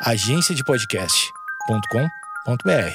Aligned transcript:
agenciadepodcast.com.br. 0.00 2.94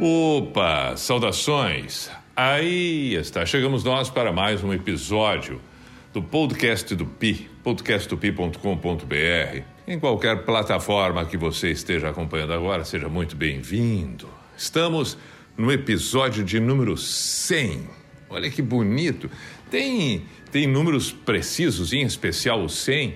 Opa, 0.00 0.96
saudações! 0.96 2.10
Aí 2.34 3.14
está, 3.14 3.44
chegamos 3.44 3.84
nós 3.84 4.08
para 4.08 4.32
mais 4.32 4.64
um 4.64 4.72
episódio 4.72 5.60
do 6.14 6.22
podcast 6.22 6.94
do 6.94 7.04
Pi, 7.04 7.50
podcastdopi.com.br. 7.62 9.62
Em 9.86 10.00
qualquer 10.00 10.46
plataforma 10.46 11.26
que 11.26 11.36
você 11.36 11.72
esteja 11.72 12.08
acompanhando 12.08 12.54
agora, 12.54 12.86
seja 12.86 13.06
muito 13.08 13.36
bem-vindo. 13.36 14.37
Estamos 14.58 15.16
no 15.56 15.70
episódio 15.70 16.42
de 16.42 16.58
número 16.58 16.96
100. 16.96 17.88
Olha 18.28 18.50
que 18.50 18.60
bonito. 18.60 19.30
Tem, 19.70 20.24
tem 20.50 20.66
números 20.66 21.12
precisos, 21.12 21.92
em 21.92 22.02
especial 22.02 22.64
o 22.64 22.68
100, 22.68 23.14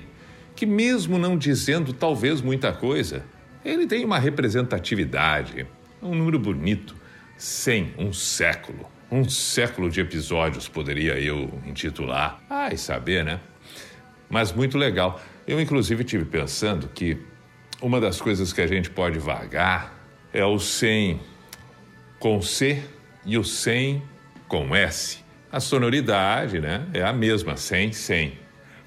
que 0.54 0.64
mesmo 0.64 1.18
não 1.18 1.36
dizendo 1.36 1.92
talvez 1.92 2.40
muita 2.40 2.72
coisa, 2.72 3.24
ele 3.64 3.88
tem 3.88 4.04
uma 4.04 4.20
representatividade, 4.20 5.66
um 6.00 6.14
número 6.14 6.38
bonito. 6.38 6.94
100, 7.36 7.94
um 7.98 8.12
século. 8.12 8.86
Um 9.10 9.28
século 9.28 9.90
de 9.90 10.00
episódios, 10.00 10.68
poderia 10.68 11.18
eu 11.18 11.60
intitular. 11.66 12.40
Ai, 12.48 12.76
saber, 12.76 13.24
né? 13.24 13.40
Mas 14.30 14.52
muito 14.52 14.78
legal. 14.78 15.20
Eu, 15.44 15.60
inclusive, 15.60 16.04
tive 16.04 16.24
pensando 16.24 16.86
que 16.86 17.18
uma 17.80 18.00
das 18.00 18.20
coisas 18.20 18.52
que 18.52 18.60
a 18.60 18.66
gente 18.68 18.88
pode 18.90 19.18
vagar 19.18 20.00
é 20.32 20.44
o 20.44 20.56
100 20.56 21.31
com 22.22 22.40
C 22.40 22.80
e 23.26 23.36
o 23.36 23.42
100 23.42 24.00
com 24.46 24.76
S. 24.76 25.18
A 25.50 25.58
sonoridade 25.58 26.60
né, 26.60 26.86
é 26.94 27.02
a 27.02 27.12
mesma, 27.12 27.56
100, 27.56 27.92
100. 27.92 28.38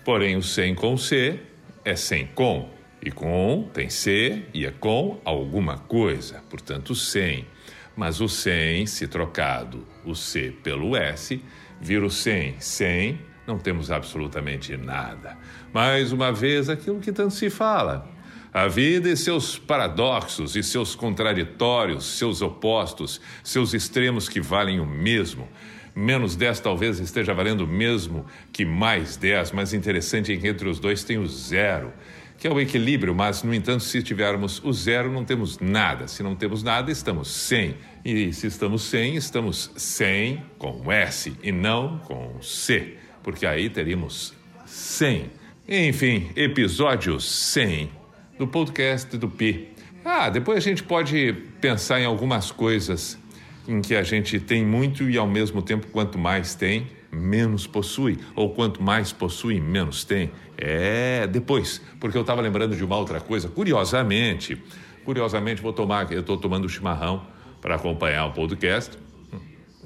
Porém, 0.06 0.38
o 0.38 0.42
100 0.42 0.74
com 0.76 0.96
C 0.96 1.38
é 1.84 1.98
100 1.98 2.28
com. 2.28 2.70
E 3.02 3.12
com 3.12 3.70
tem 3.74 3.90
C 3.90 4.44
e 4.54 4.66
é 4.66 4.72
com 4.72 5.20
alguma 5.26 5.78
coisa, 5.78 6.42
portanto, 6.50 6.96
100. 6.96 7.46
Mas 7.94 8.22
o 8.22 8.30
100, 8.30 8.88
se 8.88 9.06
trocado 9.06 9.86
o 10.06 10.16
C 10.16 10.54
pelo 10.64 10.96
S, 10.96 11.44
vira 11.82 12.06
o 12.06 12.10
100, 12.10 12.56
100, 12.62 13.20
não 13.46 13.60
temos 13.60 13.92
absolutamente 13.92 14.78
nada. 14.78 15.38
Mais 15.74 16.14
uma 16.14 16.32
vez, 16.32 16.70
aquilo 16.70 17.02
que 17.02 17.12
tanto 17.12 17.34
se 17.34 17.50
fala. 17.50 18.15
A 18.56 18.70
vida 18.70 19.10
e 19.10 19.18
seus 19.18 19.60
paradoxos 19.60 20.56
e 20.56 20.64
seus 20.64 20.96
contraditórios, 20.96 22.06
seus 22.06 22.42
opostos, 22.42 23.20
seus 23.44 23.74
extremos 23.74 24.30
que 24.30 24.40
valem 24.40 24.80
o 24.80 24.86
mesmo. 24.86 25.46
Menos 25.94 26.38
10 26.38 26.62
talvez 26.62 26.98
esteja 27.02 27.34
valendo 27.34 27.66
o 27.66 27.68
mesmo 27.68 28.26
que 28.54 28.64
mais 28.64 29.18
10, 29.18 29.52
mas 29.52 29.74
interessante 29.74 30.32
é 30.32 30.38
que 30.38 30.48
entre 30.48 30.70
os 30.70 30.80
dois 30.80 31.04
tem 31.04 31.18
o 31.18 31.28
zero, 31.28 31.92
que 32.38 32.48
é 32.48 32.50
o 32.50 32.58
equilíbrio, 32.58 33.14
mas, 33.14 33.44
no 33.44 33.54
entanto, 33.54 33.84
se 33.84 34.02
tivermos 34.02 34.64
o 34.64 34.72
zero, 34.72 35.12
não 35.12 35.26
temos 35.26 35.60
nada. 35.60 36.08
Se 36.08 36.24
não 36.24 36.34
temos 36.34 36.64
nada, 36.64 36.90
estamos 36.90 37.28
sem. 37.30 37.76
E 38.06 38.32
se 38.32 38.48
estamos 38.48 38.84
sem, 38.84 39.18
estamos 39.18 39.70
sem 39.76 40.42
com 40.58 40.90
S 40.90 41.36
e 41.44 41.52
não 41.52 42.00
com 42.00 42.42
C, 42.42 42.96
porque 43.22 43.46
aí 43.46 43.70
teríamos 43.70 44.34
100. 44.66 45.30
Enfim, 45.68 46.30
episódio 46.38 47.20
100 47.20 48.05
do 48.38 48.48
podcast 48.48 49.18
do 49.18 49.30
Pi. 49.30 49.70
Ah, 50.04 50.30
depois 50.30 50.58
a 50.58 50.62
gente 50.62 50.84
pode 50.84 51.34
pensar 51.60 52.00
em 52.00 52.06
algumas 52.06 52.52
coisas 52.52 53.18
em 53.68 53.82
que 53.82 53.96
a 53.96 54.04
gente 54.04 54.40
tem 54.40 54.64
muito 54.64 55.10
e 55.10 55.18
ao 55.18 55.28
mesmo 55.28 55.62
tempo 55.62 55.88
quanto 55.88 56.18
mais 56.18 56.54
tem, 56.54 56.88
menos 57.12 57.66
possui, 57.66 58.20
ou 58.36 58.54
quanto 58.54 58.84
mais 58.84 59.12
possui, 59.12 59.60
menos 59.60 60.04
tem. 60.04 60.32
É, 60.58 61.26
depois, 61.28 61.82
porque 62.00 62.18
eu 62.18 62.22
estava 62.22 62.42
lembrando 62.42 62.76
de 62.76 62.84
uma 62.84 62.98
outra 62.98 63.20
coisa, 63.20 63.50
curiosamente, 63.50 64.62
curiosamente 65.04 65.62
vou 65.62 65.74
tomar, 65.74 66.12
eu 66.12 66.20
estou 66.20 66.38
tomando 66.38 66.70
chimarrão 66.70 67.26
para 67.62 67.76
acompanhar 67.76 68.26
o 68.28 68.32
podcast. 68.32 68.98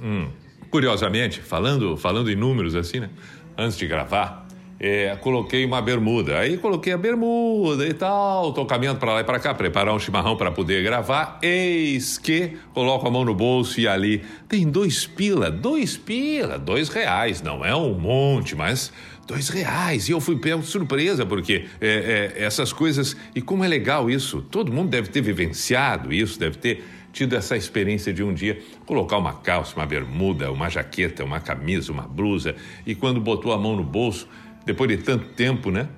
Hum, 0.02 0.30
curiosamente, 0.70 1.40
falando, 1.40 1.96
falando 1.96 2.30
em 2.30 2.36
números 2.36 2.76
assim, 2.76 3.00
né? 3.00 3.10
Antes 3.58 3.78
de 3.78 3.88
gravar, 3.88 4.48
é, 4.80 5.16
coloquei 5.18 5.66
uma 5.66 5.82
bermuda. 5.82 6.40
Aí 6.40 6.58
coloquei 6.58 6.94
a 6.94 6.98
bermuda 6.98 7.86
e 7.86 7.94
tal, 7.94 8.54
tô 8.54 8.66
caminhando 8.66 9.00
para 9.00 9.14
lá 9.14 9.22
e 9.22 9.24
para 9.24 9.40
cá, 9.40 9.54
preparar 9.54 9.94
um 9.94 10.00
chimarrão 10.00 10.38
para 10.38 10.52
poder 10.52 10.82
gravar. 10.84 11.38
Eis 11.42 12.18
que 12.18 12.54
coloco 12.74 13.06
a 13.06 13.12
mão 13.12 13.26
no 13.26 13.36
bolso 13.36 13.80
e 13.80 13.88
ali 13.88 14.24
tem 14.48 14.70
dois 14.70 15.06
pila, 15.06 15.52
dois 15.52 15.98
pila, 15.98 16.58
dois 16.58 16.88
reais. 16.88 17.42
Não 17.42 17.66
é 17.66 17.76
um 17.76 17.94
monte, 17.94 18.56
mas 18.56 18.94
dois 19.28 19.50
reais. 19.50 20.08
E 20.08 20.14
eu 20.14 20.22
fui 20.22 20.38
pego 20.38 20.62
de 20.62 20.68
surpresa, 20.68 21.26
porque 21.26 21.66
é, 21.82 22.34
é, 22.38 22.44
essas 22.44 22.72
coisas. 22.72 23.18
E 23.36 23.42
como 23.42 23.66
é 23.66 23.68
legal 23.68 24.10
isso, 24.10 24.42
todo 24.42 24.72
mundo 24.72 24.90
deve 24.90 25.10
ter 25.10 25.22
vivenciado 25.22 26.14
isso, 26.14 26.40
deve 26.40 26.58
ter 26.58 26.84
tido 27.12 27.36
essa 27.36 27.58
experiência 27.58 28.14
de 28.14 28.24
um 28.24 28.34
dia 28.34 28.60
colocar 28.86 29.18
uma 29.18 29.34
calça, 29.34 29.76
uma 29.76 29.86
bermuda, 29.86 30.52
uma 30.52 30.70
jaqueta, 30.70 31.24
uma 31.24 31.40
camisa, 31.40 31.92
uma 31.92 32.04
blusa, 32.04 32.56
e 32.86 32.94
quando 32.94 33.20
botou 33.20 33.52
a 33.52 33.58
mão 33.58 33.76
no 33.76 33.84
bolso 33.84 34.28
depois 34.70 34.88
de 34.88 34.98
tanto 34.98 35.26
tempo, 35.30 35.72
né? 35.72 35.90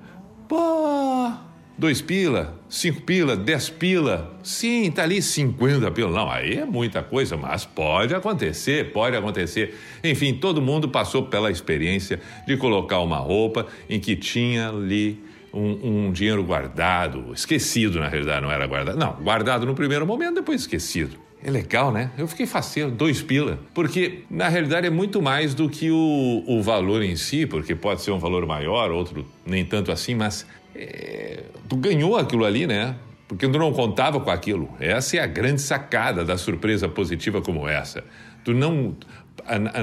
Pô, 0.48 1.30
dois 1.76 2.00
pila, 2.00 2.58
cinco 2.70 3.02
pila, 3.02 3.36
dez 3.36 3.68
pila, 3.68 4.34
sim, 4.42 4.90
tá 4.90 5.02
ali 5.02 5.20
cinquenta 5.20 5.90
pila. 5.90 6.10
Não, 6.10 6.30
aí 6.30 6.54
é 6.54 6.64
muita 6.64 7.02
coisa, 7.02 7.36
mas 7.36 7.66
pode 7.66 8.14
acontecer, 8.14 8.90
pode 8.90 9.14
acontecer. 9.14 9.78
Enfim, 10.02 10.32
todo 10.32 10.62
mundo 10.62 10.88
passou 10.88 11.24
pela 11.26 11.50
experiência 11.50 12.18
de 12.46 12.56
colocar 12.56 13.00
uma 13.00 13.18
roupa 13.18 13.66
em 13.90 14.00
que 14.00 14.16
tinha 14.16 14.70
ali 14.70 15.22
um, 15.52 16.06
um 16.06 16.12
dinheiro 16.12 16.42
guardado, 16.42 17.30
esquecido 17.34 18.00
na 18.00 18.08
realidade, 18.08 18.40
não 18.40 18.50
era 18.50 18.66
guardado. 18.66 18.98
Não, 18.98 19.12
guardado 19.22 19.66
no 19.66 19.74
primeiro 19.74 20.06
momento, 20.06 20.36
depois 20.36 20.62
esquecido. 20.62 21.18
É 21.44 21.50
legal, 21.50 21.90
né? 21.90 22.10
Eu 22.16 22.28
fiquei 22.28 22.46
faceiro, 22.46 22.90
dois 22.90 23.20
pila. 23.20 23.58
Porque, 23.74 24.20
na 24.30 24.48
realidade, 24.48 24.86
é 24.86 24.90
muito 24.90 25.20
mais 25.20 25.54
do 25.54 25.68
que 25.68 25.90
o, 25.90 26.44
o 26.46 26.62
valor 26.62 27.02
em 27.02 27.16
si, 27.16 27.46
porque 27.46 27.74
pode 27.74 28.00
ser 28.02 28.12
um 28.12 28.18
valor 28.18 28.46
maior, 28.46 28.92
outro 28.92 29.26
nem 29.44 29.64
tanto 29.64 29.90
assim, 29.90 30.14
mas 30.14 30.46
é, 30.74 31.42
tu 31.68 31.76
ganhou 31.76 32.16
aquilo 32.16 32.44
ali, 32.44 32.66
né? 32.66 32.94
Porque 33.26 33.48
tu 33.48 33.58
não 33.58 33.72
contava 33.72 34.20
com 34.20 34.30
aquilo. 34.30 34.68
Essa 34.78 35.16
é 35.16 35.20
a 35.20 35.26
grande 35.26 35.60
sacada 35.60 36.24
da 36.24 36.36
surpresa 36.38 36.88
positiva 36.88 37.40
como 37.40 37.66
essa. 37.66 38.04
Tu 38.44 38.54
não. 38.54 38.94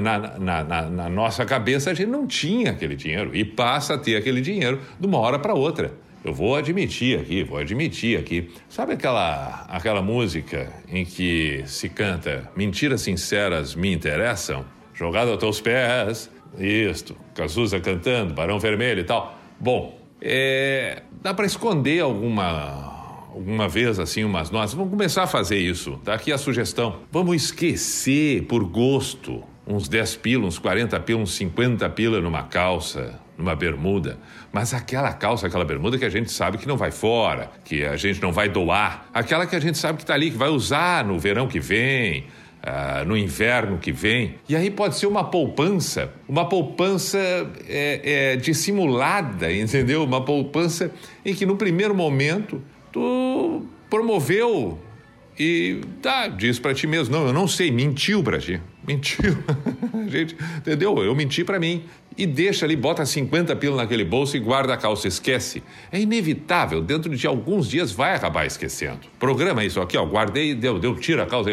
na, 0.38 0.64
na, 0.64 0.90
na 0.90 1.08
nossa 1.08 1.44
cabeça, 1.44 1.90
a 1.90 1.94
gente 1.94 2.08
não 2.08 2.26
tinha 2.26 2.70
aquele 2.70 2.94
dinheiro 2.94 3.34
e 3.34 3.44
passa 3.44 3.94
a 3.94 3.98
ter 3.98 4.16
aquele 4.16 4.40
dinheiro 4.40 4.80
de 4.98 5.06
uma 5.06 5.18
hora 5.18 5.38
para 5.38 5.52
outra. 5.52 5.92
Eu 6.22 6.34
vou 6.34 6.54
admitir 6.54 7.18
aqui, 7.18 7.42
vou 7.42 7.58
admitir 7.58 8.18
aqui. 8.18 8.50
Sabe 8.68 8.92
aquela, 8.92 9.64
aquela 9.68 10.02
música 10.02 10.72
em 10.88 11.04
que 11.04 11.62
se 11.66 11.88
canta 11.88 12.50
Mentiras 12.54 13.00
sinceras 13.00 13.74
me 13.74 13.92
interessam? 13.92 14.64
Jogado 14.92 15.30
aos 15.30 15.38
teus 15.38 15.60
pés, 15.60 16.30
isto, 16.58 17.16
Cazuza 17.34 17.80
cantando, 17.80 18.34
Barão 18.34 18.58
Vermelho 18.58 19.00
e 19.00 19.04
tal. 19.04 19.38
Bom, 19.58 19.98
é, 20.20 21.02
dá 21.22 21.32
para 21.32 21.46
esconder 21.46 22.00
alguma 22.00 22.90
alguma 23.32 23.68
vez 23.68 23.98
assim 23.98 24.24
umas 24.24 24.50
notas. 24.50 24.74
Vamos 24.74 24.90
começar 24.90 25.22
a 25.22 25.26
fazer 25.26 25.58
isso. 25.58 25.98
Tá 26.04 26.14
aqui 26.14 26.32
a 26.32 26.38
sugestão. 26.38 26.96
Vamos 27.10 27.36
esquecer 27.36 28.42
por 28.42 28.64
gosto 28.64 29.42
uns 29.66 29.88
10 29.88 30.16
pila, 30.16 30.46
uns 30.46 30.58
40 30.58 30.98
pila, 31.00 31.20
uns 31.20 31.32
50 31.34 31.88
pila 31.90 32.20
numa 32.20 32.42
calça, 32.42 33.20
numa 33.40 33.56
bermuda. 33.56 34.18
Mas 34.52 34.72
aquela 34.72 35.12
calça, 35.12 35.46
aquela 35.46 35.64
bermuda 35.64 35.98
que 35.98 36.04
a 36.04 36.10
gente 36.10 36.30
sabe 36.30 36.58
que 36.58 36.68
não 36.68 36.76
vai 36.76 36.90
fora, 36.90 37.50
que 37.64 37.84
a 37.84 37.96
gente 37.96 38.20
não 38.22 38.32
vai 38.32 38.48
doar, 38.48 39.08
aquela 39.12 39.46
que 39.46 39.56
a 39.56 39.60
gente 39.60 39.78
sabe 39.78 39.98
que 39.98 40.04
está 40.04 40.14
ali, 40.14 40.30
que 40.30 40.36
vai 40.36 40.48
usar 40.48 41.04
no 41.04 41.18
verão 41.18 41.48
que 41.48 41.58
vem, 41.58 42.26
uh, 42.60 43.04
no 43.04 43.16
inverno 43.16 43.78
que 43.78 43.92
vem. 43.92 44.36
E 44.48 44.54
aí 44.54 44.70
pode 44.70 44.96
ser 44.96 45.06
uma 45.06 45.24
poupança, 45.24 46.12
uma 46.28 46.48
poupança 46.48 47.18
é, 47.68 48.32
é, 48.32 48.36
dissimulada, 48.36 49.52
entendeu? 49.52 50.04
Uma 50.04 50.24
poupança 50.24 50.92
em 51.24 51.34
que 51.34 51.46
no 51.46 51.56
primeiro 51.56 51.94
momento 51.94 52.62
tu 52.92 53.66
promoveu 53.88 54.78
e 55.38 55.80
tá, 56.02 56.28
diz 56.28 56.58
para 56.58 56.74
ti 56.74 56.86
mesmo, 56.86 57.16
não, 57.16 57.26
eu 57.26 57.32
não 57.32 57.48
sei, 57.48 57.70
mentiu 57.70 58.22
para 58.22 58.38
ti. 58.38 58.60
Mentiu. 58.86 59.36
gente, 60.08 60.36
entendeu? 60.56 60.96
Eu 60.98 61.14
menti 61.14 61.44
para 61.44 61.58
mim. 61.58 61.84
E 62.18 62.26
deixa 62.26 62.66
ali, 62.66 62.76
bota 62.76 63.06
50 63.06 63.54
pila 63.56 63.76
naquele 63.76 64.04
bolso 64.04 64.36
e 64.36 64.40
guarda 64.40 64.74
a 64.74 64.76
calça, 64.76 65.08
esquece. 65.08 65.62
É 65.92 65.98
inevitável, 65.98 66.82
dentro 66.82 67.14
de 67.14 67.26
alguns 67.26 67.68
dias 67.68 67.92
vai 67.92 68.14
acabar 68.14 68.44
esquecendo. 68.44 69.00
Programa 69.18 69.64
isso 69.64 69.80
aqui, 69.80 69.96
ó, 69.96 70.04
guardei, 70.04 70.54
deu, 70.54 70.78
deu, 70.78 70.96
tira 70.96 71.22
a 71.22 71.26
calça, 71.26 71.50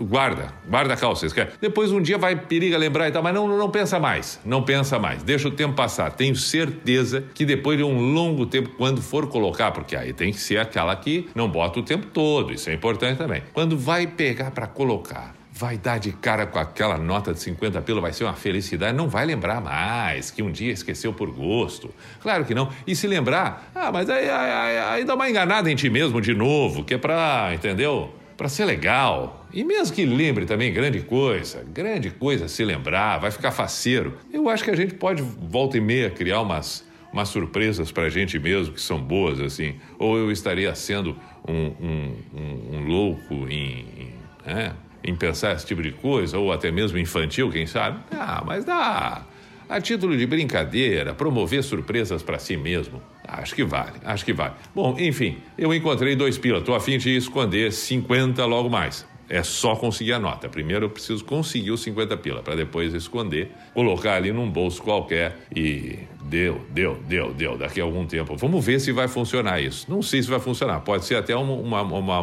guarda, 0.00 0.52
guarda 0.68 0.94
a 0.94 0.96
calça, 0.96 1.24
esquece. 1.24 1.52
Depois 1.60 1.92
um 1.92 2.02
dia 2.02 2.18
vai 2.18 2.36
periga 2.36 2.76
lembrar 2.76 3.08
e 3.08 3.12
tal, 3.12 3.22
mas 3.22 3.32
não, 3.32 3.48
não 3.48 3.70
pensa 3.70 3.98
mais, 3.98 4.40
não 4.44 4.62
pensa 4.62 4.98
mais, 4.98 5.22
deixa 5.22 5.48
o 5.48 5.52
tempo 5.52 5.74
passar. 5.74 6.10
Tenho 6.12 6.34
certeza 6.34 7.24
que 7.32 7.46
depois 7.46 7.78
de 7.78 7.84
um 7.84 8.12
longo 8.12 8.44
tempo, 8.44 8.70
quando 8.76 9.00
for 9.00 9.28
colocar, 9.28 9.70
porque 9.70 9.96
aí 9.96 10.12
tem 10.12 10.32
que 10.32 10.40
ser 10.40 10.58
aquela 10.58 10.94
que 10.96 11.28
não 11.34 11.48
bota 11.48 11.78
o 11.78 11.82
tempo 11.82 12.06
todo, 12.08 12.52
isso 12.52 12.68
é 12.68 12.74
importante 12.74 13.16
também. 13.16 13.42
Quando 13.54 13.78
vai 13.78 14.06
pegar 14.06 14.50
para 14.50 14.66
colocar, 14.66 15.37
vai 15.58 15.76
dar 15.76 15.98
de 15.98 16.12
cara 16.12 16.46
com 16.46 16.56
aquela 16.56 16.96
nota 16.96 17.34
de 17.34 17.40
50 17.40 17.82
pila, 17.82 18.00
vai 18.00 18.12
ser 18.12 18.22
uma 18.22 18.34
felicidade, 18.34 18.96
não 18.96 19.08
vai 19.08 19.26
lembrar 19.26 19.60
mais 19.60 20.30
que 20.30 20.40
um 20.40 20.52
dia 20.52 20.70
esqueceu 20.70 21.12
por 21.12 21.32
gosto. 21.32 21.92
Claro 22.20 22.44
que 22.44 22.54
não. 22.54 22.70
E 22.86 22.94
se 22.94 23.08
lembrar, 23.08 23.72
ah, 23.74 23.90
mas 23.90 24.08
aí, 24.08 24.30
aí, 24.30 24.78
aí 24.78 25.04
dá 25.04 25.16
uma 25.16 25.28
enganada 25.28 25.68
em 25.68 25.74
ti 25.74 25.90
mesmo 25.90 26.20
de 26.20 26.32
novo, 26.32 26.84
que 26.84 26.94
é 26.94 26.98
pra, 26.98 27.50
entendeu? 27.52 28.14
Para 28.36 28.48
ser 28.48 28.66
legal. 28.66 29.44
E 29.52 29.64
mesmo 29.64 29.96
que 29.96 30.06
lembre 30.06 30.46
também 30.46 30.72
grande 30.72 31.00
coisa, 31.00 31.66
grande 31.74 32.10
coisa 32.10 32.46
se 32.46 32.64
lembrar, 32.64 33.18
vai 33.18 33.32
ficar 33.32 33.50
faceiro. 33.50 34.16
Eu 34.32 34.48
acho 34.48 34.62
que 34.62 34.70
a 34.70 34.76
gente 34.76 34.94
pode, 34.94 35.22
volta 35.22 35.76
e 35.76 35.80
meia, 35.80 36.08
criar 36.08 36.40
umas, 36.40 36.84
umas 37.12 37.30
surpresas 37.30 37.90
para 37.90 38.04
a 38.04 38.08
gente 38.08 38.38
mesmo 38.38 38.74
que 38.74 38.80
são 38.80 39.00
boas, 39.00 39.40
assim. 39.40 39.74
Ou 39.98 40.16
eu 40.16 40.30
estaria 40.30 40.72
sendo 40.76 41.16
um, 41.48 41.72
um, 41.80 42.16
um, 42.32 42.76
um 42.76 42.86
louco 42.86 43.34
em. 43.48 43.80
em 43.98 44.18
né? 44.46 44.72
Em 45.02 45.14
pensar 45.14 45.54
esse 45.54 45.66
tipo 45.66 45.82
de 45.82 45.92
coisa, 45.92 46.38
ou 46.38 46.52
até 46.52 46.70
mesmo 46.70 46.98
infantil, 46.98 47.50
quem 47.50 47.66
sabe? 47.66 47.98
Ah, 48.12 48.42
mas 48.44 48.64
dá. 48.64 49.24
A 49.68 49.80
título 49.80 50.16
de 50.16 50.26
brincadeira, 50.26 51.12
promover 51.12 51.62
surpresas 51.62 52.22
para 52.22 52.38
si 52.38 52.56
mesmo. 52.56 53.02
Acho 53.26 53.54
que 53.54 53.62
vale, 53.62 53.98
acho 54.02 54.24
que 54.24 54.32
vale. 54.32 54.54
Bom, 54.74 54.96
enfim, 54.98 55.36
eu 55.58 55.74
encontrei 55.74 56.16
dois 56.16 56.38
pila. 56.38 56.62
Tô 56.62 56.74
a 56.74 56.80
fim 56.80 56.96
de 56.96 57.14
esconder 57.14 57.70
50 57.70 58.44
logo 58.46 58.70
mais. 58.70 59.06
É 59.28 59.42
só 59.42 59.76
conseguir 59.76 60.14
a 60.14 60.18
nota. 60.18 60.48
Primeiro 60.48 60.86
eu 60.86 60.90
preciso 60.90 61.22
conseguir 61.22 61.70
os 61.70 61.82
50 61.82 62.16
pila, 62.16 62.42
para 62.42 62.56
depois 62.56 62.94
esconder, 62.94 63.52
colocar 63.74 64.14
ali 64.14 64.32
num 64.32 64.50
bolso 64.50 64.82
qualquer 64.82 65.36
e 65.54 65.98
deu, 66.24 66.64
deu, 66.70 66.98
deu, 67.06 67.34
deu. 67.34 67.58
Daqui 67.58 67.78
a 67.78 67.84
algum 67.84 68.06
tempo. 68.06 68.34
Vamos 68.36 68.64
ver 68.64 68.80
se 68.80 68.90
vai 68.90 69.06
funcionar 69.06 69.60
isso. 69.60 69.84
Não 69.90 70.00
sei 70.00 70.22
se 70.22 70.30
vai 70.30 70.40
funcionar. 70.40 70.80
Pode 70.80 71.04
ser 71.04 71.16
até 71.16 71.36
uma, 71.36 71.82
uma, 71.82 71.82
uma, 71.82 72.20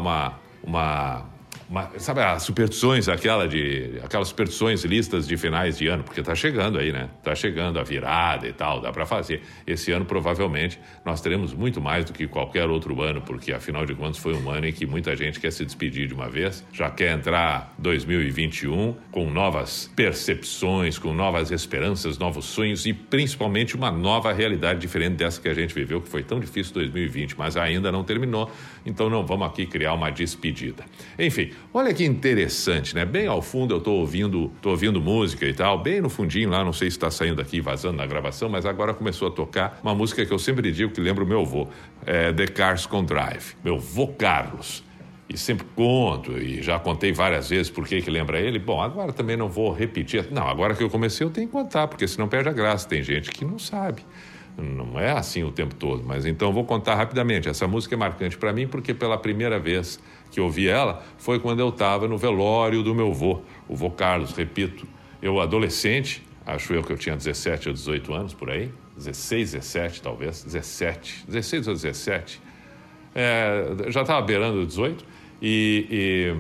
uma, 0.63 1.25
sabe 1.98 2.22
as 2.22 2.44
superstições, 2.44 3.10
aquela 3.10 3.48
de, 3.48 4.00
aquelas 4.04 4.28
superstições 4.28 4.84
listas 4.84 5.28
de 5.28 5.36
finais 5.36 5.78
de 5.78 5.88
ano, 5.88 6.04
porque 6.04 6.20
está 6.20 6.36
chegando 6.36 6.78
aí, 6.78 6.92
né? 6.92 7.10
Está 7.18 7.34
chegando 7.34 7.80
a 7.80 7.84
virada 7.84 8.48
e 8.48 8.54
tal, 8.54 8.80
dá 8.80 8.92
para 8.92 9.06
fazer. 9.06 9.42
Esse 9.66 9.92
ano, 9.92 10.06
provavelmente, 10.06 10.80
nós 11.04 11.22
teremos 11.22 11.54
muito 11.54 11.82
mais 11.82 12.06
do 12.06 12.14
que 12.14 12.28
qualquer 12.28 12.68
outro 12.70 13.02
ano, 13.02 13.22
porque 13.22 13.52
afinal 13.52 13.86
de 13.86 13.96
contas 13.96 14.18
foi 14.18 14.36
um 14.36 14.50
ano 14.50 14.68
em 14.68 14.74
que 14.74 14.86
muita 14.86 15.16
gente 15.16 15.40
quer 15.40 15.52
se 15.52 15.66
despedir 15.66 16.08
de 16.08 16.14
uma 16.14 16.30
vez, 16.30 16.64
já 16.72 16.90
quer 16.90 17.18
entrar 17.18 17.74
2021 17.80 18.96
com 19.12 19.30
novas 19.30 19.92
percepções, 19.96 21.00
com 21.00 21.14
novas 21.14 21.52
esperanças, 21.52 22.18
novos 22.18 22.46
sonhos 22.46 22.86
e 22.86 22.94
principalmente 22.94 23.76
uma 23.76 23.92
nova 23.92 24.32
realidade 24.32 24.80
diferente 24.80 25.16
dessa 25.16 25.42
que 25.42 25.50
a 25.50 25.54
gente 25.54 25.74
viveu, 25.74 26.02
que 26.02 26.10
foi 26.10 26.22
tão 26.22 26.40
difícil 26.40 26.74
2020, 26.76 27.38
mas 27.38 27.58
ainda 27.58 27.92
não 27.92 28.04
terminou, 28.04 28.52
então 28.86 29.10
não 29.10 29.26
vamos 29.26 29.48
aqui 29.48 29.66
criar 29.66 29.94
uma 29.94 30.12
despedida. 30.12 30.86
Enfim, 31.18 31.52
Olha 31.74 31.94
que 31.94 32.06
interessante, 32.06 32.96
né? 32.96 33.04
Bem 33.04 33.28
ao 33.28 33.42
fundo 33.42 33.74
eu 33.74 33.80
estou 33.80 34.00
ouvindo, 34.00 34.52
tô 34.62 34.69
ouvindo 34.69 35.02
música 35.02 35.46
e 35.46 35.54
tal, 35.54 35.78
bem 35.81 36.00
no 36.00 36.10
fundinho 36.10 36.50
lá, 36.50 36.63
não 36.63 36.72
sei 36.72 36.90
se 36.90 36.98
está 36.98 37.12
saindo 37.12 37.42
aqui, 37.42 37.60
vazando 37.60 37.98
na 37.98 38.06
gravação, 38.06 38.48
mas 38.48 38.66
agora 38.66 38.94
começou 38.94 39.28
a 39.28 39.31
tocar 39.31 39.80
uma 39.84 39.94
música 39.94 40.25
que 40.25 40.31
eu 40.31 40.40
sempre 40.40 40.72
digo 40.72 40.94
que 40.94 41.02
lembra 41.02 41.24
o 41.24 41.28
meu 41.28 41.42
avô, 41.42 41.68
é 42.06 42.31
The 42.31 42.48
Cars 42.48 42.86
Con 42.86 43.04
Drive, 43.04 43.56
meu 43.63 43.75
avô 43.75 44.07
Carlos. 44.07 44.84
E 45.28 45.38
sempre 45.38 45.66
conto, 45.75 46.38
e 46.38 46.62
já 46.62 46.78
contei 46.78 47.12
várias 47.12 47.50
vezes 47.50 47.69
por 47.69 47.88
que, 47.88 48.00
que 48.00 48.12
lembra 48.12 48.40
ele. 48.40 48.60
Bom, 48.60 48.80
agora 48.80 49.12
também 49.12 49.36
não 49.36 49.50
vou 49.50 49.74
repetir. 49.74 50.31
Não, 50.31 50.48
agora 50.48 50.75
que 50.75 50.84
eu 50.84 50.90
comecei 50.90 51.25
eu 51.25 51.31
tenho 51.31 51.48
que 51.48 51.51
contar, 51.51 51.88
porque 51.88 52.08
senão 52.08 52.28
perde 52.28 52.48
a 52.48 52.54
graça. 52.54 52.88
Tem 52.88 53.01
gente 53.01 53.31
que 53.31 53.44
não 53.44 53.58
sabe. 53.58 54.04
Não 54.57 54.98
é 54.98 55.12
assim 55.12 55.44
o 55.44 55.52
tempo 55.52 55.75
todo, 55.75 56.04
mas 56.06 56.25
então 56.25 56.54
vou 56.54 56.63
contar 56.63 56.96
rapidamente. 56.96 57.50
Essa 57.50 57.68
música 57.68 57.96
é 57.96 57.98
marcante 57.98 58.38
para 58.38 58.54
mim 58.54 58.68
porque 58.68 58.94
pela 58.94 59.18
primeira 59.18 59.60
vez 59.60 60.00
que 60.31 60.40
ouvi 60.40 60.68
ela 60.68 61.04
foi 61.18 61.40
quando 61.40 61.60
eu 61.60 61.69
estava 61.69 62.07
no 62.07 62.18
velório 62.18 62.81
do 62.81 62.96
meu 62.96 63.13
vô, 63.13 63.42
o 63.68 63.75
vô 63.75 63.90
Carlos, 63.92 64.31
repito. 64.31 64.88
Eu, 65.22 65.42
adolescente, 65.42 66.24
acho 66.46 66.74
eu 66.74 66.84
que 66.84 66.94
eu 66.94 66.98
tinha 66.98 67.16
17 67.16 67.68
ou 67.68 67.74
18 67.74 68.13
anos 68.13 68.34
por 68.34 68.50
aí, 68.50 68.72
16, 68.96 69.54
17 69.54 70.02
talvez, 70.02 70.44
17, 70.44 71.25
16 71.28 71.68
ou 71.68 71.74
17. 71.74 72.42
É, 73.13 73.75
já 73.90 74.01
estava 74.01 74.22
beirando 74.22 74.66
18 74.66 75.06
e, 75.42 75.88
e 75.90 76.36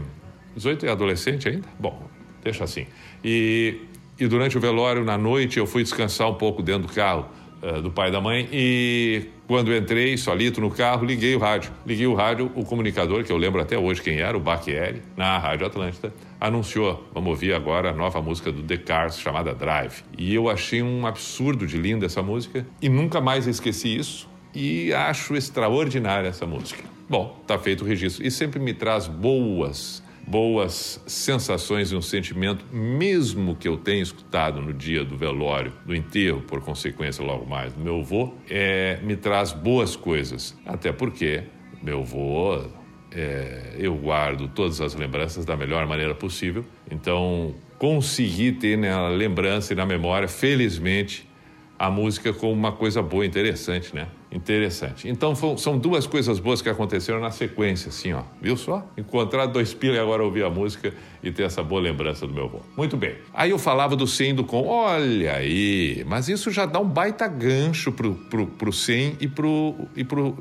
18 0.55 0.85
é 0.85 0.91
adolescente 0.91 1.49
ainda? 1.49 1.67
Bom, 1.77 2.07
deixa 2.41 2.63
assim. 2.63 2.85
E, 3.23 3.81
e 4.17 4.27
durante 4.27 4.57
o 4.57 4.61
velório, 4.61 5.03
na 5.03 5.17
noite, 5.17 5.59
eu 5.59 5.65
fui 5.65 5.83
descansar 5.83 6.29
um 6.29 6.35
pouco 6.35 6.61
dentro 6.61 6.87
do 6.87 6.93
carro 6.93 7.27
uh, 7.61 7.81
do 7.81 7.91
pai 7.91 8.09
e 8.09 8.11
da 8.11 8.21
mãe 8.21 8.47
e 8.51 9.29
quando 9.47 9.75
entrei, 9.75 10.17
solito 10.17 10.59
no 10.59 10.71
carro, 10.71 11.05
liguei 11.05 11.35
o 11.35 11.39
rádio. 11.39 11.71
Liguei 11.85 12.07
o 12.07 12.13
rádio, 12.13 12.51
o 12.55 12.65
comunicador, 12.65 13.23
que 13.23 13.31
eu 13.31 13.37
lembro 13.37 13.61
até 13.61 13.77
hoje 13.77 14.01
quem 14.01 14.19
era, 14.19 14.35
o 14.35 14.39
Baquieri, 14.39 15.01
na 15.15 15.37
Rádio 15.37 15.67
Atlântida, 15.67 16.13
anunciou, 16.39 17.07
vamos 17.13 17.29
ouvir 17.29 17.53
agora 17.53 17.91
a 17.91 17.93
nova 17.93 18.21
música 18.21 18.51
do 18.51 18.63
The 18.63 18.77
Cars, 18.77 19.19
chamada 19.19 19.53
Drive. 19.53 20.03
E 20.17 20.33
eu 20.33 20.49
achei 20.49 20.81
um 20.81 21.05
absurdo 21.05 21.67
de 21.67 21.77
linda 21.77 22.05
essa 22.05 22.23
música 22.23 22.65
e 22.81 22.89
nunca 22.89 23.21
mais 23.21 23.45
esqueci 23.45 23.95
isso 23.95 24.27
e 24.53 24.93
acho 24.93 25.35
extraordinária 25.35 26.27
essa 26.27 26.45
música. 26.45 26.83
Bom, 27.07 27.39
tá 27.45 27.59
feito 27.59 27.83
o 27.83 27.87
registro. 27.87 28.25
E 28.25 28.31
sempre 28.31 28.59
me 28.59 28.73
traz 28.73 29.07
boas 29.07 30.01
boas 30.27 31.01
sensações 31.05 31.91
e 31.91 31.95
um 31.95 32.01
sentimento, 32.01 32.65
mesmo 32.71 33.55
que 33.55 33.67
eu 33.67 33.77
tenha 33.77 34.01
escutado 34.01 34.61
no 34.61 34.73
dia 34.73 35.03
do 35.03 35.15
velório, 35.15 35.73
do 35.85 35.95
enterro, 35.95 36.41
por 36.41 36.61
consequência, 36.61 37.23
logo 37.23 37.45
mais, 37.45 37.73
do 37.73 37.83
meu 37.83 37.99
avô, 37.99 38.33
é, 38.49 38.99
me 39.03 39.15
traz 39.15 39.51
boas 39.51 39.95
coisas. 39.95 40.57
Até 40.65 40.91
porque 40.91 41.43
meu 41.81 41.99
avô, 41.99 42.63
é, 43.11 43.75
eu 43.77 43.95
guardo 43.95 44.47
todas 44.47 44.81
as 44.81 44.95
lembranças 44.95 45.45
da 45.45 45.55
melhor 45.55 45.85
maneira 45.85 46.15
possível. 46.15 46.65
Então, 46.89 47.53
consegui 47.77 48.51
ter 48.51 48.77
na 48.77 49.07
lembrança 49.07 49.73
e 49.73 49.75
na 49.75 49.85
memória, 49.85 50.27
felizmente, 50.27 51.29
a 51.77 51.89
música 51.89 52.31
como 52.31 52.53
uma 52.53 52.71
coisa 52.71 53.01
boa, 53.01 53.25
interessante, 53.25 53.93
né? 53.93 54.07
Interessante. 54.31 55.07
Então 55.09 55.33
são 55.57 55.77
duas 55.77 56.07
coisas 56.07 56.39
boas 56.39 56.61
que 56.61 56.69
aconteceram 56.69 57.19
na 57.19 57.31
sequência, 57.31 57.89
assim, 57.89 58.13
ó. 58.13 58.23
Viu 58.41 58.55
só? 58.57 58.85
Encontrar 58.97 59.45
dois 59.45 59.73
pilas 59.73 59.97
e 59.97 59.99
agora 59.99 60.23
ouvir 60.23 60.43
a 60.43 60.49
música 60.49 60.93
e 61.21 61.31
ter 61.31 61.43
essa 61.43 61.63
boa 61.63 61.81
lembrança 61.81 62.25
do 62.25 62.33
meu 62.33 62.45
avô. 62.45 62.59
Muito 62.77 62.97
bem. 62.97 63.15
Aí 63.33 63.49
eu 63.49 63.59
falava 63.59 63.95
do 63.95 64.07
sem 64.07 64.31
e 64.31 64.33
do 64.33 64.43
com. 64.43 64.65
Olha 64.67 65.35
aí, 65.35 66.03
mas 66.07 66.29
isso 66.29 66.51
já 66.51 66.65
dá 66.65 66.79
um 66.79 66.87
baita 66.87 67.27
gancho 67.27 67.91
pro, 67.91 68.15
pro, 68.15 68.47
pro 68.47 68.73
sem 68.73 69.15
e 69.19 69.27
pro, 69.27 69.75
e 69.95 70.03
pro 70.03 70.35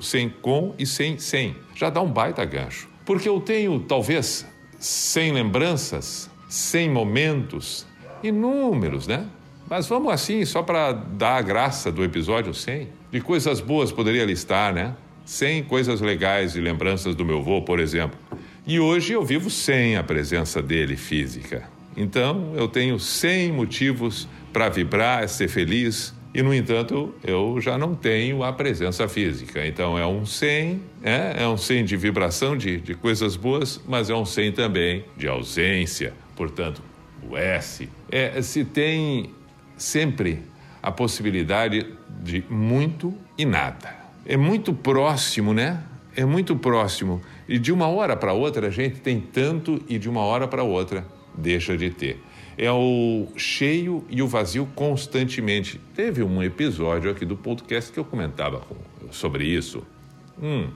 sem 0.00 0.28
com 0.28 0.74
e 0.78 0.86
sem 0.86 1.18
sem. 1.18 1.56
Já 1.74 1.90
dá 1.90 2.00
um 2.00 2.10
baita 2.10 2.44
gancho. 2.44 2.88
Porque 3.04 3.28
eu 3.28 3.40
tenho, 3.40 3.80
talvez, 3.80 4.46
100 4.78 5.32
lembranças, 5.32 6.30
100 6.48 6.90
momentos, 6.90 7.86
inúmeros, 8.22 9.06
né? 9.06 9.26
Mas 9.68 9.86
vamos 9.86 10.12
assim, 10.12 10.44
só 10.44 10.62
para 10.62 10.92
dar 10.92 11.36
a 11.36 11.42
graça 11.42 11.92
do 11.92 12.02
episódio 12.02 12.54
100. 12.54 12.88
De 13.10 13.20
coisas 13.20 13.60
boas 13.60 13.92
poderia 13.92 14.24
listar, 14.24 14.72
né? 14.72 14.94
100 15.26 15.64
coisas 15.64 16.00
legais 16.00 16.56
e 16.56 16.60
lembranças 16.60 17.14
do 17.14 17.24
meu 17.24 17.38
avô, 17.38 17.60
por 17.60 17.78
exemplo. 17.78 18.18
E 18.66 18.80
hoje 18.80 19.12
eu 19.12 19.22
vivo 19.22 19.50
sem 19.50 19.96
a 19.96 20.02
presença 20.02 20.62
dele 20.62 20.96
física. 20.96 21.68
Então 21.94 22.54
eu 22.56 22.66
tenho 22.66 22.98
100 22.98 23.52
motivos 23.52 24.26
para 24.52 24.70
vibrar, 24.70 25.28
ser 25.28 25.48
feliz. 25.48 26.16
E, 26.34 26.42
no 26.42 26.54
entanto, 26.54 27.14
eu 27.24 27.58
já 27.60 27.76
não 27.78 27.94
tenho 27.94 28.42
a 28.44 28.52
presença 28.52 29.08
física. 29.08 29.66
Então, 29.66 29.98
é 29.98 30.06
um 30.06 30.26
100, 30.26 30.82
é, 31.02 31.42
é 31.42 31.48
um 31.48 31.56
100 31.56 31.86
de 31.86 31.96
vibração, 31.96 32.56
de, 32.56 32.78
de 32.78 32.94
coisas 32.94 33.34
boas, 33.34 33.80
mas 33.88 34.10
é 34.10 34.14
um 34.14 34.26
100 34.26 34.52
também 34.52 35.04
de 35.16 35.26
ausência. 35.26 36.12
Portanto, 36.36 36.82
o 37.28 37.36
S. 37.36 37.88
É, 38.10 38.40
se 38.42 38.62
tem 38.62 39.30
sempre 39.78 40.42
a 40.82 40.90
possibilidade 40.90 41.86
de 42.22 42.44
muito 42.50 43.14
e 43.36 43.44
nada. 43.44 43.96
É 44.26 44.36
muito 44.36 44.74
próximo, 44.74 45.54
né? 45.54 45.82
É 46.14 46.24
muito 46.24 46.56
próximo. 46.56 47.22
E 47.48 47.58
de 47.58 47.72
uma 47.72 47.86
hora 47.86 48.16
para 48.16 48.32
outra 48.32 48.66
a 48.66 48.70
gente 48.70 49.00
tem 49.00 49.20
tanto 49.20 49.82
e 49.88 49.98
de 49.98 50.08
uma 50.08 50.20
hora 50.20 50.46
para 50.46 50.62
outra 50.62 51.06
deixa 51.34 51.76
de 51.76 51.90
ter. 51.90 52.22
É 52.56 52.70
o 52.72 53.28
cheio 53.36 54.04
e 54.10 54.20
o 54.20 54.26
vazio 54.26 54.68
constantemente. 54.74 55.80
Teve 55.94 56.22
um 56.22 56.42
episódio 56.42 57.10
aqui 57.10 57.24
do 57.24 57.36
podcast 57.36 57.92
que 57.92 57.98
eu 57.98 58.04
comentava 58.04 58.62
sobre 59.12 59.44
isso. 59.44 59.84
Hum, 60.42 60.68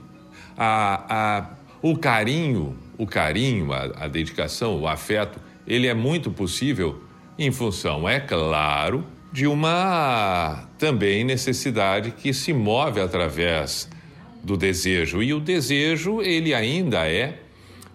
a, 0.57 1.05
a, 1.09 1.49
o 1.81 1.97
carinho, 1.97 2.77
o 2.97 3.05
carinho, 3.05 3.73
a, 3.73 4.05
a 4.05 4.07
dedicação, 4.07 4.79
o 4.79 4.87
afeto 4.87 5.39
ele 5.67 5.87
é 5.87 5.93
muito 5.93 6.31
possível 6.31 7.02
em 7.37 7.51
função, 7.51 8.07
é 8.07 8.19
claro, 8.19 9.05
de 9.31 9.47
uma 9.47 10.67
também 10.77 11.23
necessidade 11.23 12.11
que 12.11 12.33
se 12.33 12.53
move 12.53 13.01
através 13.01 13.89
do 14.43 14.55
desejo. 14.55 15.23
E 15.23 15.33
o 15.33 15.39
desejo, 15.39 16.21
ele 16.21 16.53
ainda 16.53 17.09
é 17.09 17.39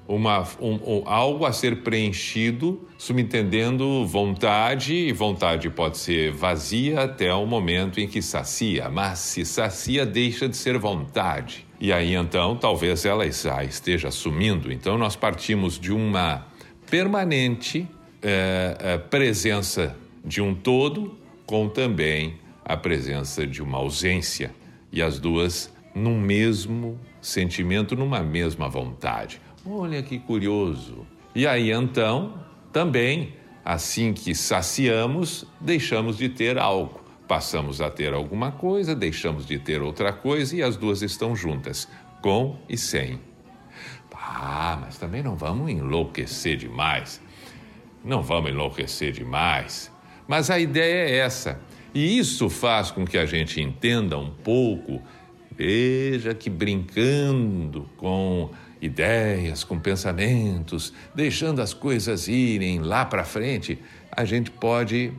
uma, 0.08 0.42
um, 0.58 0.74
um, 0.74 1.02
algo 1.04 1.44
a 1.44 1.52
ser 1.52 1.82
preenchido, 1.82 2.88
subentendendo 2.96 4.06
vontade, 4.06 4.94
e 4.94 5.12
vontade 5.12 5.68
pode 5.68 5.98
ser 5.98 6.32
vazia 6.32 7.02
até 7.02 7.32
o 7.32 7.44
momento 7.44 8.00
em 8.00 8.08
que 8.08 8.22
sacia, 8.22 8.88
mas 8.88 9.18
se 9.18 9.44
sacia, 9.44 10.06
deixa 10.06 10.48
de 10.48 10.56
ser 10.56 10.78
vontade. 10.78 11.66
E 11.78 11.92
aí 11.92 12.14
então, 12.14 12.56
talvez 12.56 13.04
ela 13.04 13.30
já 13.30 13.62
esteja 13.62 14.10
sumindo. 14.10 14.72
Então, 14.72 14.96
nós 14.98 15.14
partimos 15.14 15.78
de 15.78 15.92
uma 15.92 16.46
permanente 16.90 17.86
é, 18.22 18.76
é, 18.80 18.98
presença 18.98 19.96
de 20.24 20.40
um 20.40 20.54
todo, 20.54 21.16
com 21.46 21.68
também 21.68 22.38
a 22.64 22.76
presença 22.76 23.46
de 23.46 23.62
uma 23.62 23.78
ausência, 23.78 24.54
e 24.92 25.02
as 25.02 25.18
duas 25.18 25.72
num 25.94 26.20
mesmo 26.20 26.98
sentimento, 27.20 27.96
numa 27.96 28.20
mesma 28.20 28.68
vontade. 28.68 29.40
Olha 29.66 30.02
que 30.02 30.18
curioso. 30.18 31.06
E 31.34 31.46
aí 31.46 31.70
então, 31.70 32.42
também, 32.72 33.34
assim 33.64 34.12
que 34.12 34.34
saciamos, 34.34 35.44
deixamos 35.60 36.16
de 36.16 36.28
ter 36.28 36.58
algo. 36.58 37.00
Passamos 37.26 37.80
a 37.80 37.90
ter 37.90 38.14
alguma 38.14 38.50
coisa, 38.50 38.94
deixamos 38.94 39.46
de 39.46 39.58
ter 39.58 39.82
outra 39.82 40.12
coisa 40.12 40.56
e 40.56 40.62
as 40.62 40.76
duas 40.76 41.02
estão 41.02 41.36
juntas, 41.36 41.86
com 42.22 42.56
e 42.68 42.76
sem. 42.76 43.20
Ah, 44.30 44.78
mas 44.80 44.98
também 44.98 45.22
não 45.22 45.36
vamos 45.36 45.70
enlouquecer 45.70 46.56
demais. 46.56 47.20
Não 48.04 48.22
vamos 48.22 48.50
enlouquecer 48.50 49.12
demais. 49.12 49.90
Mas 50.26 50.50
a 50.50 50.58
ideia 50.58 51.08
é 51.08 51.16
essa. 51.18 51.60
E 51.94 52.18
isso 52.18 52.50
faz 52.50 52.90
com 52.90 53.04
que 53.04 53.16
a 53.16 53.26
gente 53.26 53.60
entenda 53.60 54.18
um 54.18 54.30
pouco, 54.30 55.02
veja 55.56 56.34
que 56.34 56.50
brincando 56.50 57.88
com 57.96 58.50
ideias, 58.80 59.64
com 59.64 59.78
pensamentos, 59.78 60.92
deixando 61.14 61.60
as 61.60 61.74
coisas 61.74 62.28
irem 62.28 62.80
lá 62.80 63.04
para 63.04 63.24
frente, 63.24 63.78
a 64.12 64.24
gente 64.24 64.50
pode 64.50 65.12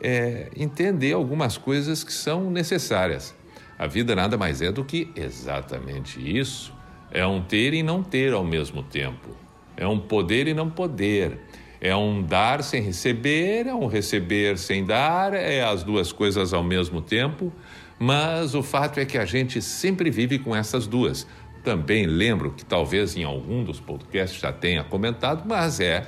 é, 0.00 0.50
entender 0.56 1.12
algumas 1.12 1.56
coisas 1.56 2.02
que 2.02 2.12
são 2.12 2.50
necessárias. 2.50 3.34
A 3.78 3.86
vida 3.86 4.14
nada 4.14 4.36
mais 4.36 4.60
é 4.60 4.70
do 4.70 4.84
que 4.84 5.10
exatamente 5.16 6.20
isso. 6.20 6.74
É 7.10 7.26
um 7.26 7.42
ter 7.42 7.74
e 7.74 7.82
não 7.82 8.02
ter 8.02 8.32
ao 8.32 8.44
mesmo 8.44 8.82
tempo. 8.82 9.30
É 9.76 9.86
um 9.86 9.98
poder 9.98 10.46
e 10.46 10.54
não 10.54 10.70
poder. 10.70 11.38
É 11.84 11.96
um 11.96 12.22
dar 12.22 12.62
sem 12.62 12.80
receber, 12.80 13.66
é 13.66 13.74
um 13.74 13.88
receber 13.88 14.56
sem 14.56 14.84
dar, 14.84 15.34
é 15.34 15.64
as 15.64 15.82
duas 15.82 16.12
coisas 16.12 16.54
ao 16.54 16.62
mesmo 16.62 17.02
tempo. 17.02 17.52
Mas 17.98 18.54
o 18.54 18.62
fato 18.62 19.00
é 19.00 19.04
que 19.04 19.18
a 19.18 19.24
gente 19.24 19.60
sempre 19.60 20.08
vive 20.08 20.38
com 20.38 20.54
essas 20.54 20.86
duas. 20.86 21.26
Também 21.64 22.06
lembro 22.06 22.52
que 22.52 22.64
talvez 22.64 23.16
em 23.16 23.24
algum 23.24 23.64
dos 23.64 23.80
podcasts 23.80 24.40
já 24.40 24.52
tenha 24.52 24.84
comentado, 24.84 25.42
mas 25.44 25.80
é 25.80 26.06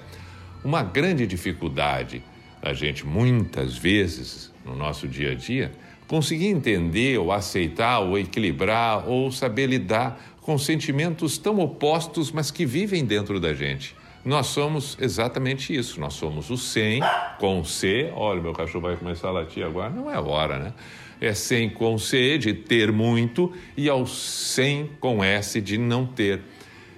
uma 0.64 0.80
grande 0.80 1.26
dificuldade 1.26 2.22
a 2.62 2.72
gente, 2.72 3.04
muitas 3.04 3.76
vezes, 3.76 4.52
no 4.64 4.76
nosso 4.76 5.08
dia 5.08 5.32
a 5.32 5.34
dia, 5.34 5.72
conseguir 6.06 6.46
entender 6.46 7.18
ou 7.18 7.32
aceitar 7.32 7.98
ou 7.98 8.16
equilibrar 8.16 9.08
ou 9.08 9.32
saber 9.32 9.66
lidar 9.66 10.24
com 10.40 10.56
sentimentos 10.56 11.36
tão 11.36 11.58
opostos, 11.58 12.30
mas 12.30 12.52
que 12.52 12.64
vivem 12.64 13.04
dentro 13.04 13.40
da 13.40 13.52
gente. 13.52 13.96
Nós 14.24 14.46
somos 14.46 14.96
exatamente 15.00 15.74
isso. 15.74 16.00
Nós 16.00 16.14
somos 16.14 16.50
o 16.50 16.56
sem 16.56 17.00
com 17.38 17.62
C. 17.64 18.10
Olha, 18.14 18.40
meu 18.40 18.52
cachorro 18.52 18.82
vai 18.82 18.96
começar 18.96 19.28
a 19.28 19.32
latir 19.32 19.64
agora. 19.64 19.90
Não 19.90 20.10
é 20.10 20.18
hora, 20.18 20.58
né? 20.58 20.72
é 21.20 21.32
sem 21.34 21.70
com 21.70 21.96
C, 21.98 22.38
de 22.38 22.52
ter 22.52 22.92
muito, 22.92 23.52
e 23.76 23.88
ao 23.88 24.06
sem 24.06 24.90
com 25.00 25.22
S, 25.22 25.60
de 25.60 25.78
não 25.78 26.06
ter. 26.06 26.40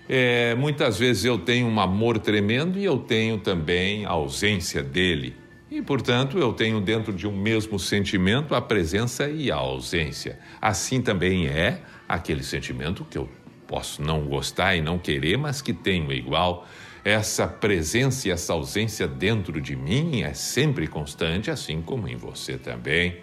É, 0.09 0.55
muitas 0.55 0.99
vezes 0.99 1.25
eu 1.25 1.39
tenho 1.39 1.67
um 1.67 1.81
amor 1.81 2.19
tremendo 2.19 2.79
e 2.79 2.85
eu 2.85 2.99
tenho 2.99 3.39
também 3.39 4.05
a 4.05 4.11
ausência 4.11 4.83
dele. 4.83 5.35
E, 5.71 5.83
portanto, 5.83 6.39
eu 6.39 6.53
tenho 6.53 6.81
dentro 6.81 7.13
de 7.13 7.27
um 7.27 7.37
mesmo 7.37 7.79
sentimento 7.79 8.55
a 8.55 8.63
presença 8.63 9.29
e 9.29 9.51
a 9.51 9.57
ausência. 9.57 10.39
Assim 10.61 11.03
também 11.03 11.49
é 11.49 11.81
aquele 12.09 12.45
sentimento 12.45 13.05
que 13.05 13.19
eu 13.19 13.29
posso 13.67 14.01
não 14.01 14.25
gostar 14.27 14.77
e 14.77 14.81
não 14.81 14.97
querer, 14.97 15.37
mas 15.37 15.61
que 15.61 15.73
tenho 15.73 16.13
igual. 16.13 16.67
Essa 17.07 17.47
presença 17.47 18.27
e 18.27 18.33
essa 18.33 18.53
ausência 18.53 19.07
dentro 19.07 19.61
de 19.61 19.77
mim 19.77 20.23
é 20.23 20.35
sempre 20.35 20.89
constante, 20.89 21.53
assim 21.53 21.81
como 21.81 22.09
em 22.09 22.17
você 22.17 22.59
também. 22.59 23.19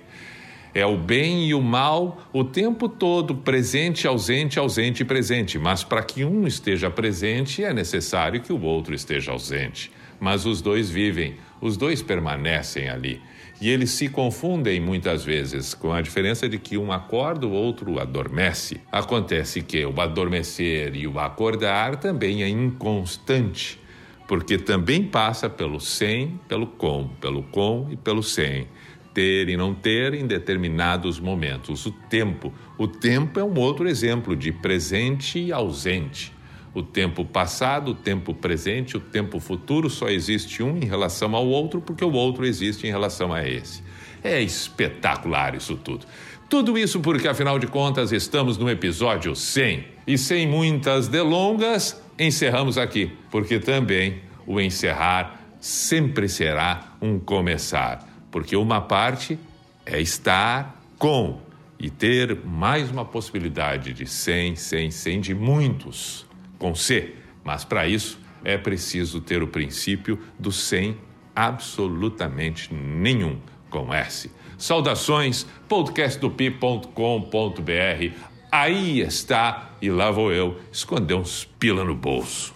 É 0.74 0.86
o 0.86 0.96
bem 0.96 1.50
e 1.50 1.54
o 1.54 1.62
mal 1.62 2.30
o 2.32 2.46
tempo 2.46 2.88
todo, 2.88 3.36
presente, 3.36 4.08
ausente, 4.08 4.58
ausente 4.58 5.04
presente. 5.04 5.60
Mas 5.60 5.84
para 5.84 6.02
que 6.02 6.24
um 6.24 6.48
esteja 6.48 6.90
presente, 6.90 7.62
é 7.62 7.74
necessário 7.74 8.40
que 8.40 8.54
o 8.54 8.62
outro 8.62 8.96
esteja 8.96 9.34
ausente. 9.34 9.92
Mas 10.18 10.46
os 10.46 10.62
dois 10.62 10.90
vivem, 10.90 11.36
os 11.60 11.76
dois 11.76 12.02
permanecem 12.02 12.88
ali. 12.88 13.22
E 13.62 13.70
eles 13.70 13.92
se 13.92 14.10
confundem 14.10 14.80
muitas 14.80 15.24
vezes, 15.24 15.74
com 15.74 15.94
a 15.94 16.02
diferença 16.02 16.50
de 16.50 16.58
que 16.58 16.78
um 16.78 16.92
acorda, 16.92 17.48
o 17.48 17.52
outro 17.52 18.00
adormece. 18.00 18.82
Acontece 18.92 19.62
que 19.62 19.86
o 19.86 20.02
adormecer 20.02 20.96
e 20.96 21.08
o 21.08 21.20
acordar 21.20 21.98
também 21.98 22.44
é 22.44 22.50
inconstante, 22.50 23.80
porque 24.28 24.58
também 24.58 25.04
passa 25.04 25.50
pelo 25.50 25.80
sem, 25.80 26.40
pelo 26.48 26.68
com, 26.68 27.08
pelo 27.22 27.44
com 27.44 27.88
e 27.90 27.96
pelo 27.96 28.24
sem 28.24 28.68
ter 29.14 29.48
e 29.48 29.56
não 29.56 29.74
ter 29.74 30.14
em 30.14 30.26
determinados 30.26 31.20
momentos. 31.20 31.86
O 31.86 31.92
tempo. 31.92 32.52
O 32.78 32.88
tempo 32.88 33.40
é 33.40 33.44
um 33.44 33.58
outro 33.60 33.88
exemplo 33.88 34.36
de 34.36 34.52
presente 34.52 35.40
e 35.40 35.52
ausente. 35.52 36.34
O 36.74 36.82
tempo 36.82 37.24
passado, 37.24 37.92
o 37.92 37.96
tempo 37.96 38.34
presente, 38.34 38.98
o 38.98 39.00
tempo 39.00 39.40
futuro 39.40 39.90
só 39.90 40.10
existe 40.10 40.64
um 40.64 40.78
em 40.78 40.86
relação 40.86 41.36
ao 41.36 41.46
outro, 41.46 41.80
porque 41.80 42.04
o 42.04 42.12
outro 42.12 42.46
existe 42.46 42.88
em 42.88 42.90
relação 42.90 43.32
a 43.32 43.48
esse. 43.48 43.84
É 44.24 44.42
espetacular 44.42 45.56
isso 45.56 45.76
tudo. 45.76 46.06
Tudo 46.50 46.78
isso 46.78 47.00
porque, 47.00 47.28
afinal 47.28 47.60
de 47.60 47.68
contas, 47.68 48.12
estamos 48.12 48.58
no 48.58 48.70
episódio 48.70 49.36
100. 49.36 49.86
E 50.08 50.18
sem 50.18 50.48
muitas 50.48 51.08
delongas, 51.08 52.02
encerramos 52.18 52.78
aqui, 52.78 53.12
porque 53.30 53.60
também 53.60 54.22
o 54.46 54.60
encerrar 54.60 55.42
sempre 55.60 56.28
será 56.28 56.96
um 57.02 57.20
começar 57.20 58.14
porque 58.34 58.56
uma 58.56 58.82
parte 58.82 59.38
é 59.86 60.02
estar 60.02 60.82
com 60.98 61.40
e 61.80 61.92
ter 61.92 62.44
mais 62.44 62.90
uma 62.90 63.06
possibilidade 63.06 63.94
de 63.94 64.08
100, 64.08 64.56
100, 64.56 64.90
100 64.90 65.22
de 65.22 65.36
muitos 65.36 66.26
com 66.64 66.74
C. 66.74 67.16
Mas 67.44 67.66
para 67.66 67.86
isso 67.86 68.18
é 68.42 68.58
preciso 68.58 69.20
ter 69.20 69.44
o 69.44 69.48
princípio 69.48 70.18
do 70.40 70.50
100 70.50 70.98
absolutamente 71.36 72.74
nenhum 72.74 73.38
com 73.70 73.94
S. 73.94 74.32
Saudações, 74.58 75.46
podcastdopi.com.br. 75.68 78.16
Aí 78.50 79.02
está, 79.02 79.72
e 79.82 79.90
lá 79.90 80.10
vou 80.10 80.32
eu 80.32 80.58
esconder 80.72 81.16
uns 81.16 81.44
pila 81.60 81.84
no 81.84 81.96
bolso. 81.96 82.54